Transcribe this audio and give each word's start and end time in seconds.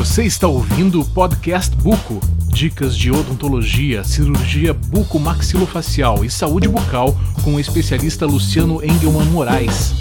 Você 0.00 0.22
está 0.22 0.48
ouvindo 0.48 1.02
o 1.02 1.04
podcast 1.04 1.76
Buco. 1.76 2.20
Dicas 2.48 2.96
de 2.96 3.10
odontologia, 3.10 4.02
cirurgia 4.02 4.72
bucomaxilofacial 4.72 6.24
e 6.24 6.30
saúde 6.30 6.66
bucal 6.66 7.14
com 7.44 7.56
o 7.56 7.60
especialista 7.60 8.24
Luciano 8.24 8.82
Engelman 8.82 9.26
Moraes. 9.26 9.92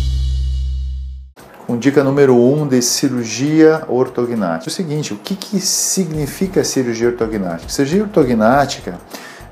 Com 1.67 1.77
dica 1.77 2.01
número 2.01 2.33
1 2.33 2.61
um 2.61 2.65
de 2.65 2.81
cirurgia 2.81 3.83
ortognática. 3.89 4.69
É 4.69 4.71
o 4.71 4.73
seguinte, 4.73 5.13
o 5.13 5.17
que, 5.17 5.35
que 5.35 5.59
significa 5.59 6.63
cirurgia 6.63 7.09
ortognática? 7.09 7.67
Cirurgia 7.67 8.03
ortognática 8.03 8.97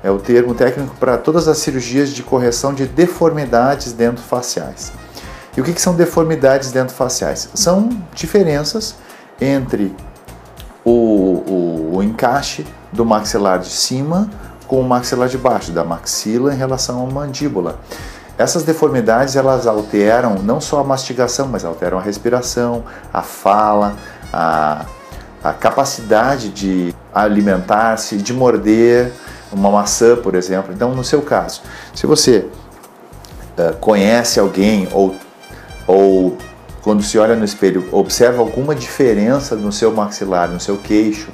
é 0.02 0.10
o 0.10 0.18
termo 0.18 0.54
técnico 0.54 0.96
para 0.96 1.18
todas 1.18 1.46
as 1.46 1.58
cirurgias 1.58 2.08
de 2.14 2.22
correção 2.22 2.72
de 2.72 2.86
deformidades 2.86 3.92
dentofaciais. 3.92 4.94
E 5.54 5.60
o 5.60 5.64
que, 5.64 5.74
que 5.74 5.80
são 5.82 5.94
deformidades 5.94 6.72
dentofaciais? 6.72 7.50
São 7.52 7.90
diferenças 8.14 8.94
entre 9.40 9.94
encaixe 12.18 12.66
do 12.92 13.04
maxilar 13.04 13.60
de 13.60 13.70
cima 13.70 14.28
com 14.66 14.80
o 14.80 14.84
maxilar 14.84 15.28
de 15.28 15.38
baixo, 15.38 15.70
da 15.70 15.84
maxila 15.84 16.52
em 16.52 16.56
relação 16.56 17.06
à 17.06 17.10
mandíbula. 17.10 17.78
Essas 18.36 18.64
deformidades 18.64 19.36
elas 19.36 19.66
alteram 19.66 20.36
não 20.42 20.60
só 20.60 20.80
a 20.80 20.84
mastigação, 20.84 21.48
mas 21.48 21.64
alteram 21.64 21.98
a 21.98 22.02
respiração, 22.02 22.84
a 23.12 23.22
fala, 23.22 23.96
a, 24.32 24.84
a 25.42 25.52
capacidade 25.52 26.50
de 26.50 26.94
alimentar-se, 27.14 28.16
de 28.16 28.34
morder 28.34 29.12
uma 29.50 29.70
maçã, 29.70 30.16
por 30.16 30.34
exemplo. 30.34 30.72
Então, 30.74 30.94
no 30.94 31.02
seu 31.02 31.22
caso, 31.22 31.62
se 31.94 32.06
você 32.06 32.46
uh, 33.56 33.76
conhece 33.80 34.38
alguém 34.38 34.88
ou, 34.92 35.14
ou 35.86 36.36
quando 36.82 37.02
se 37.02 37.18
olha 37.18 37.34
no 37.34 37.44
espelho, 37.44 37.88
observa 37.90 38.40
alguma 38.40 38.74
diferença 38.74 39.56
no 39.56 39.72
seu 39.72 39.92
maxilar, 39.92 40.48
no 40.48 40.60
seu 40.60 40.76
queixo, 40.76 41.28